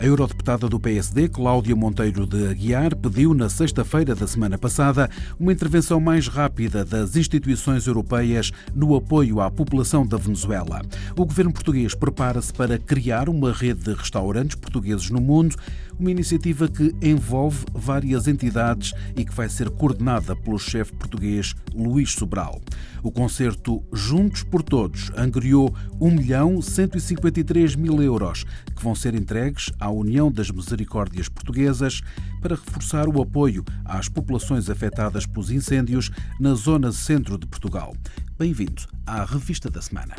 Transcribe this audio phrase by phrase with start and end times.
[0.00, 5.10] A eurodeputada do PSD, Cláudia Monteiro de Aguiar, pediu na sexta-feira da semana passada
[5.40, 10.82] uma intervenção mais rápida das instituições europeias no apoio à população da Venezuela.
[11.16, 15.56] O governo português prepara-se para criar uma rede de restaurantes portugueses no mundo,
[15.98, 22.12] uma iniciativa que envolve várias entidades e que vai ser coordenada pelo chefe português Luís
[22.12, 22.60] Sobral.
[23.02, 28.44] O concerto Juntos por Todos angriou 1 milhão 153 mil euros
[28.76, 32.00] que vão ser entregues à União das Misericórdias Portuguesas
[32.40, 37.94] para reforçar o apoio às populações afetadas pelos incêndios na zona centro de Portugal.
[38.38, 40.14] Bem-vindo à Revista da Semana.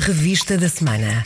[0.00, 1.24] Revista da Semana.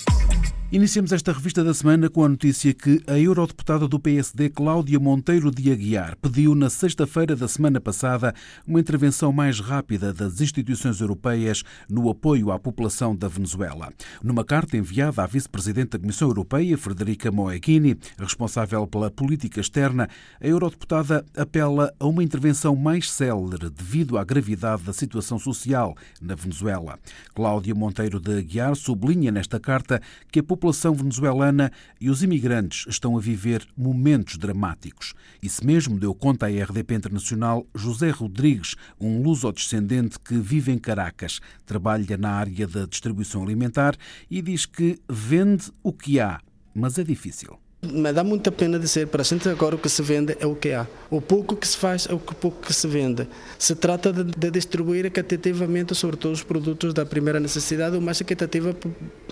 [0.73, 5.51] Iniciamos esta revista da semana com a notícia que a eurodeputada do PSD, Cláudia Monteiro
[5.51, 8.32] de Aguiar, pediu na sexta-feira da semana passada
[8.65, 13.93] uma intervenção mais rápida das instituições europeias no apoio à população da Venezuela.
[14.23, 20.09] Numa carta enviada à vice-presidente da Comissão Europeia, Frederica Moeghini, responsável pela política externa,
[20.40, 26.37] a eurodeputada apela a uma intervenção mais célere devido à gravidade da situação social na
[26.37, 26.96] Venezuela.
[27.34, 33.16] Cláudia Monteiro de Aguiar sublinha nesta carta que a população venezuelana e os imigrantes estão
[33.16, 35.14] a viver momentos dramáticos.
[35.42, 41.40] Isso mesmo deu conta à RDP Internacional José Rodrigues, um luso-descendente que vive em Caracas,
[41.64, 43.96] trabalha na área da distribuição alimentar
[44.30, 46.38] e diz que vende o que há,
[46.74, 47.58] mas é difícil.
[47.82, 50.54] Me dá muita pena dizer, para a gente agora o que se vende é o
[50.54, 50.86] que há.
[51.09, 53.26] O pouco que se faz é o pouco que se vende.
[53.59, 58.76] Se trata de, de distribuir equitativamente, sobretudo os produtos da primeira necessidade, o mais equitativa,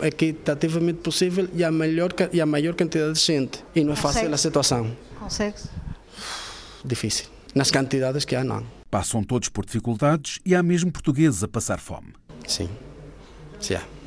[0.00, 3.62] equitativamente possível e a, melhor, e a maior quantidade de gente.
[3.74, 4.96] E não é fácil a situação.
[5.18, 5.56] Consegue?
[6.83, 7.27] Difícil.
[7.55, 8.64] Nas quantidades que há, não.
[8.90, 12.14] Passam todos por dificuldades e há mesmo portugueses a passar fome.
[12.46, 12.70] Sim.
[13.61, 13.98] Sim, há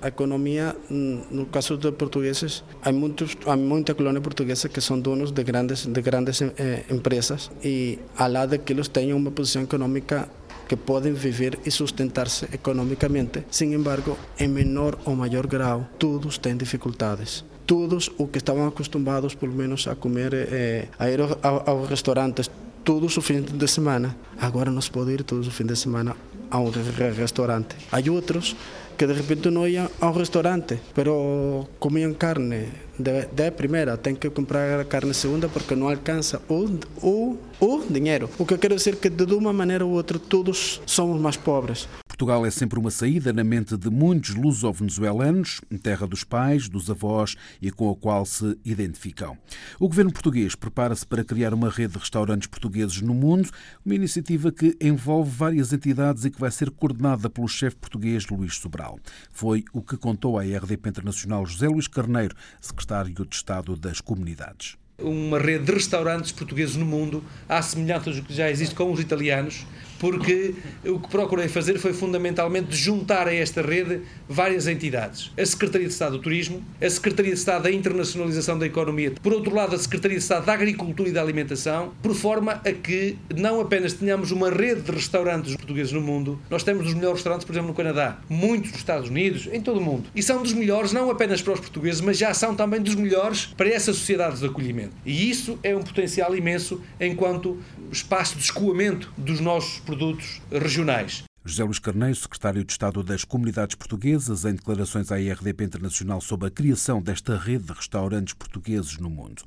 [0.00, 5.32] a economia, no caso de portugueses, há, muitos, há muita colônia portuguesa que são donos
[5.32, 10.28] de grandes, de grandes eh, empresas e, lado de que eles tenham uma posição econômica
[10.68, 13.44] que podem viver e sustentar-se economicamente.
[13.50, 17.44] Sin embargo, em menor ou maior grau, todos têm dificuldades.
[17.66, 22.50] Todos os que estavam acostumados, pelo menos, a comer, eh, a ir aos restaurantes
[22.84, 26.16] todos os fins de semana, agora não se pode ir todos os fins de semana
[26.50, 26.70] a um
[27.16, 27.76] restaurante.
[27.92, 28.56] Há outros
[28.98, 32.66] que de repente não iam a um restaurante, pero comiam carne
[32.98, 36.66] de, de primeira, tem que comprar carne segunda porque não alcança o,
[37.00, 38.28] o, o dinheiro.
[38.38, 41.86] O que quero dizer é que de uma maneira ou outra todos somos mais pobres.
[42.18, 47.36] Portugal é sempre uma saída na mente de muitos luso-venezuelanos, terra dos pais, dos avós
[47.62, 49.38] e com a qual se identificam.
[49.78, 53.48] O governo português prepara-se para criar uma rede de restaurantes portugueses no mundo,
[53.86, 58.56] uma iniciativa que envolve várias entidades e que vai ser coordenada pelo chefe português Luís
[58.56, 58.98] Sobral.
[59.30, 64.76] Foi o que contou à RDP Internacional José Luís Carneiro, secretário de Estado das Comunidades
[65.00, 68.98] uma rede de restaurantes portugueses no mundo, à semelhança do que já existe com os
[68.98, 69.64] italianos,
[69.98, 70.54] porque
[70.84, 75.30] o que procurei fazer foi fundamentalmente juntar a esta rede várias entidades.
[75.38, 79.32] A Secretaria de Estado do Turismo, a Secretaria de Estado da Internacionalização da Economia, por
[79.32, 83.16] outro lado, a Secretaria de Estado da Agricultura e da Alimentação, por forma a que
[83.34, 87.44] não apenas tenhamos uma rede de restaurantes portugueses no mundo, nós temos os melhores restaurantes,
[87.44, 90.08] por exemplo, no Canadá, muitos nos Estados Unidos, em todo o mundo.
[90.14, 93.46] E são dos melhores não apenas para os portugueses, mas já são também dos melhores
[93.46, 94.92] para essas sociedades de acolhimento.
[95.04, 97.58] E isso é um potencial imenso enquanto
[97.92, 101.27] espaço de escoamento dos nossos produtos regionais.
[101.48, 106.48] José Luís Carneiro, secretário de Estado das Comunidades Portuguesas, em declarações à IRDP Internacional sobre
[106.48, 109.42] a criação desta rede de restaurantes portugueses no mundo.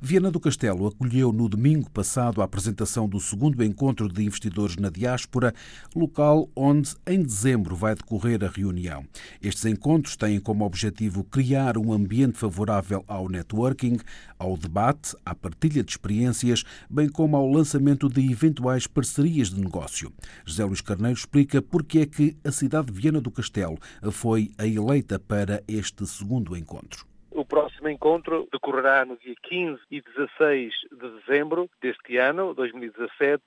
[0.00, 4.90] Viana do Castelo acolheu no domingo passado a apresentação do segundo encontro de investidores na
[4.90, 5.52] diáspora,
[5.92, 9.04] local onde em dezembro vai decorrer a reunião.
[9.42, 13.98] Estes encontros têm como objetivo criar um ambiente favorável ao networking,
[14.38, 20.12] ao debate, à partilha de experiências, bem como ao lançamento de eventuais parcerias de negócio.
[20.46, 23.78] José Luís Carneiro explica explica porque é que a cidade de Viana do Castelo
[24.10, 27.06] foi a eleita para este segundo encontro.
[27.32, 33.42] O próximo encontro decorrerá no dia 15 e 16 de dezembro deste ano, 2017,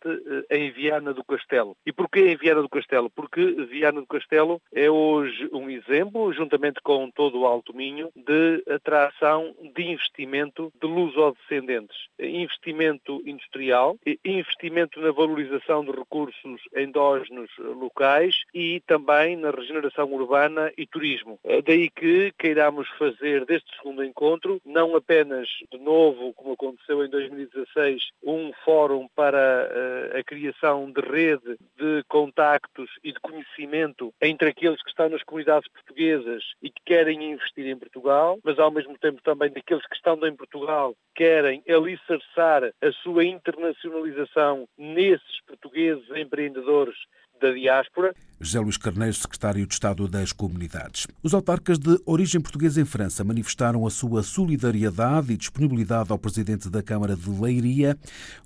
[0.49, 1.75] eh, em Viana do Castelo.
[1.85, 3.09] E porquê em Viana do Castelo?
[3.09, 8.63] Porque Viana do Castelo é hoje um exemplo, juntamente com todo o Alto Minho, de
[8.73, 11.97] atração de investimento de lusodescendentes.
[12.17, 20.87] Investimento industrial, investimento na valorização de recursos endógenos locais e também na regeneração urbana e
[20.87, 21.37] turismo.
[21.43, 27.09] Eh, daí que queiramos fazer deste segundo encontro, não apenas de novo, como aconteceu em
[27.09, 34.49] 2016, um fórum para uh, a criação de rede de contactos e de conhecimento entre
[34.49, 38.97] aqueles que estão nas comunidades portuguesas e que querem investir em Portugal, mas ao mesmo
[38.97, 46.95] tempo também daqueles que estão em Portugal querem alicerçar a sua internacionalização nesses portugueses empreendedores
[47.43, 48.13] da diáspora.
[48.39, 51.07] José Luís Carneiro, secretário de Estado das Comunidades.
[51.21, 56.69] Os autarcas de origem portuguesa em França manifestaram a sua solidariedade e disponibilidade ao presidente
[56.69, 57.97] da Câmara de Leiria,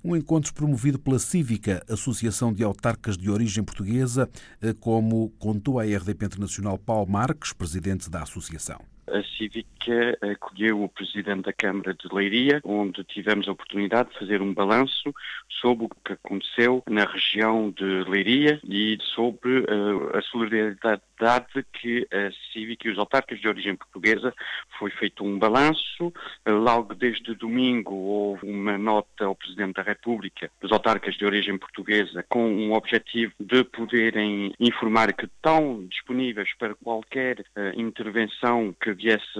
[0.04, 4.28] um encontro promovido pela Cívica, Associação de Autarcas de Origem Portuguesa,
[4.60, 8.80] eh, como contou a RDP Internacional Paulo Marques, presidente da associação
[9.12, 14.42] a Cívica acolheu o Presidente da Câmara de Leiria, onde tivemos a oportunidade de fazer
[14.42, 15.14] um balanço
[15.60, 21.02] sobre o que aconteceu na região de Leiria e sobre uh, a solidariedade
[21.72, 24.34] que a Cívica e os autarcas de origem portuguesa
[24.78, 26.12] foi feito um balanço.
[26.46, 32.24] Logo desde domingo houve uma nota ao Presidente da República dos autarcas de origem portuguesa
[32.28, 39.38] com um objetivo de poderem informar que estão disponíveis para qualquer uh, intervenção que viesse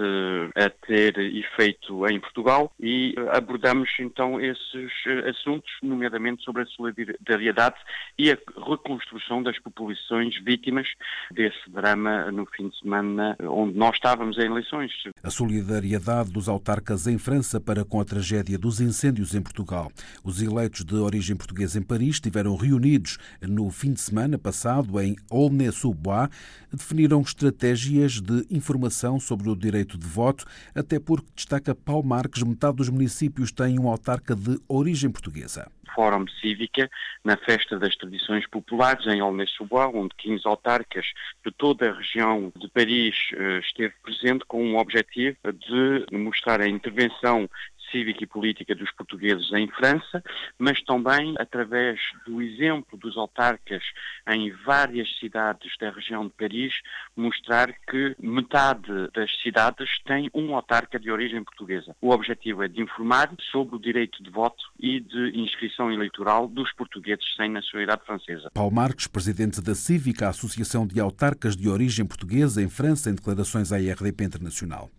[0.55, 6.65] a ter efeito em Portugal e uh, abordamos então esses uh, assuntos, nomeadamente sobre a
[6.65, 7.75] solidariedade
[8.17, 8.37] e a
[8.69, 10.87] reconstrução das populações vítimas
[11.31, 14.91] desse drama no fim de semana onde nós estávamos em eleições.
[15.23, 19.91] A solidariedade dos autarcas em França para com a tragédia dos incêndios em Portugal.
[20.23, 25.15] Os eleitos de origem portuguesa em Paris estiveram reunidos no fim de semana passado em
[25.29, 26.29] Aulnay-sous-Bois,
[26.71, 32.77] definiram estratégias de informação sobre o direito de voto, até porque, destaca Paulo Marques, metade
[32.77, 35.67] dos municípios têm um autarca de origem portuguesa.
[35.93, 36.89] Fórum Cívica
[37.23, 41.05] na Festa das Tradições Populares em Aulnay-sous-Bois, onde 15 autarcas
[41.45, 46.67] de toda a região de Paris eh, esteve presente com um objetivo de mostrar a
[46.67, 47.49] intervenção
[47.91, 50.23] cívica e política dos portugueses em França,
[50.57, 53.83] mas também através do exemplo dos autarcas
[54.27, 56.73] em várias cidades da região de Paris,
[57.15, 61.95] mostrar que metade das cidades tem um autarca de origem portuguesa.
[62.01, 66.71] O objetivo é de informar sobre o direito de voto e de inscrição eleitoral dos
[66.73, 68.49] portugueses sem nacionalidade francesa.
[68.53, 73.71] Paulo Marques, presidente da Cívica, Associação de Autarcas de Origem Portuguesa em França, em declarações
[73.71, 74.89] à RDP Internacional.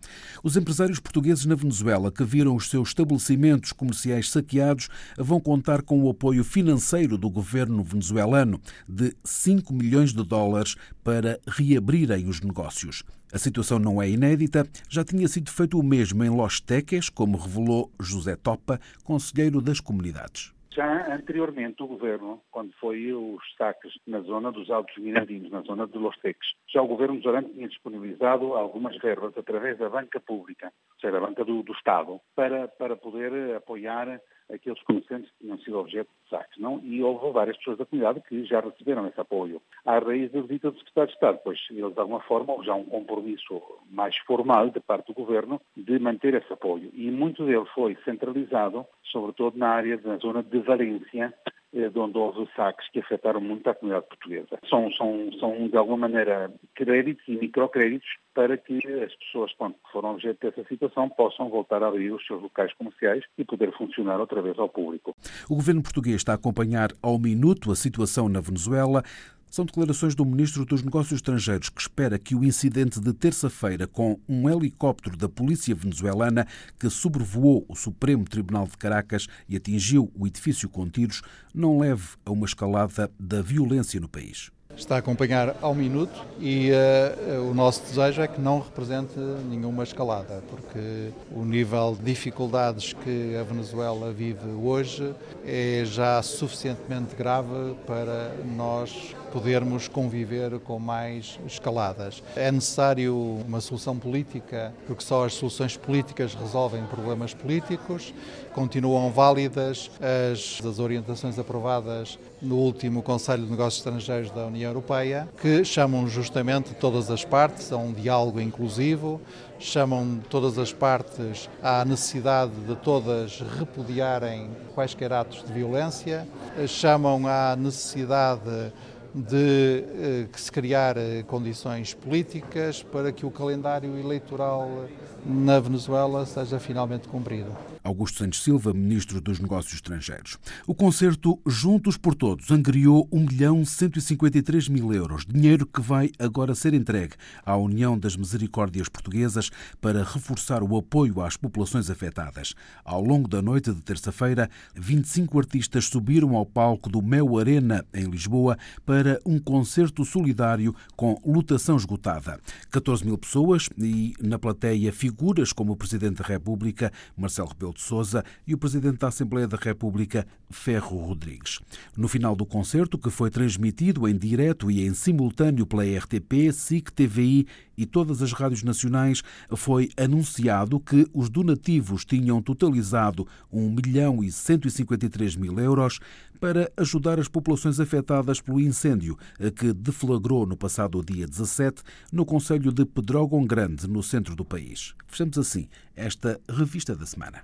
[0.43, 5.81] Os empresários portugueses na Venezuela que viram os seus seus estabelecimentos comerciais saqueados vão contar
[5.81, 12.41] com o apoio financeiro do governo venezuelano de 5 milhões de dólares para reabrirem os
[12.41, 13.03] negócios.
[13.31, 17.37] A situação não é inédita, já tinha sido feito o mesmo em Los Teques, como
[17.37, 20.51] revelou José Topa, conselheiro das comunidades.
[20.73, 25.85] Já anteriormente, o governo, quando foi os saques na zona dos Altos Mirandinos, na zona
[25.85, 30.71] de Los Teques, já o governo Zorante tinha disponibilizado algumas verbas através da banca pública,
[30.93, 34.21] ou seja, a banca do, do Estado, para, para poder apoiar
[34.53, 36.57] aqueles comerciantes que tinham sido objeto de saques.
[36.59, 36.79] Não?
[36.83, 39.61] E houve várias pessoas da comunidade que já receberam esse apoio.
[39.85, 42.85] À raiz da visita do Secretário de Estado, pois eles, de alguma forma, já um
[42.85, 46.89] compromisso mais formal da parte do Governo de manter esse apoio.
[46.93, 51.33] E muito dele foi centralizado, sobretudo na área da zona de Valência,
[51.73, 54.59] de onde houve saques que afetaram muito a comunidade portuguesa.
[54.69, 60.11] São, são, são de alguma maneira, créditos e microcréditos para que as pessoas que foram
[60.11, 64.41] objeto dessa situação possam voltar a abrir os seus locais comerciais e poder funcionar outra
[64.41, 65.15] vez ao público.
[65.49, 69.03] O governo português está a acompanhar ao minuto a situação na Venezuela.
[69.51, 74.17] São declarações do Ministro dos Negócios Estrangeiros que espera que o incidente de terça-feira com
[74.25, 76.47] um helicóptero da polícia venezuelana
[76.79, 81.21] que sobrevoou o Supremo Tribunal de Caracas e atingiu o edifício com tiros
[81.53, 84.51] não leve a uma escalada da violência no país.
[84.77, 89.83] Está a acompanhar ao minuto e uh, o nosso desejo é que não represente nenhuma
[89.83, 95.13] escalada, porque o nível de dificuldades que a Venezuela vive hoje
[95.45, 102.21] é já suficientemente grave para nós podermos conviver com mais escaladas.
[102.35, 103.15] É necessário
[103.47, 108.13] uma solução política, porque só as soluções políticas resolvem problemas políticos.
[108.53, 109.89] Continuam válidas
[110.31, 116.07] as, as orientações aprovadas no último Conselho de Negócios Estrangeiros da União Europeia, que chamam
[116.07, 119.21] justamente todas as partes a um diálogo inclusivo,
[119.59, 126.27] chamam todas as partes à necessidade de todas repudiarem quaisquer atos de violência,
[126.67, 128.73] chamam à necessidade
[129.13, 134.85] de eh, que se criar eh, condições políticas para que o calendário eleitoral
[135.25, 137.51] na Venezuela seja finalmente cumprido.
[137.83, 140.37] Augusto Santos Silva, Ministro dos Negócios Estrangeiros.
[140.67, 146.53] O concerto Juntos por Todos angriou 1 milhão 153 mil euros, dinheiro que vai agora
[146.53, 152.53] ser entregue à União das Misericórdias Portuguesas para reforçar o apoio às populações afetadas.
[152.85, 158.05] Ao longo da noite de terça-feira, 25 artistas subiram ao palco do Mel Arena, em
[158.05, 162.39] Lisboa, para um concerto solidário com lotação esgotada.
[162.69, 167.79] 14 mil pessoas e, na plateia, figuras como o Presidente da República, Marcelo Rebelo Rebelo
[167.81, 171.59] de Sousa e o Presidente da Assembleia da República, Ferro Rodrigues.
[171.97, 176.91] No final do concerto, que foi transmitido em direto e em simultâneo pela RTP, SIC,
[176.91, 177.47] TVI
[177.77, 179.23] e todas as rádios nacionais,
[179.55, 185.99] foi anunciado que os donativos tinham totalizado 1 milhão e 153 mil euros
[186.39, 189.17] para ajudar as populações afetadas pelo incêndio
[189.55, 194.95] que deflagrou no passado dia 17 no Conselho de Pedrógão Grande, no centro do país.
[195.07, 197.43] Fechamos assim esta revista da semana.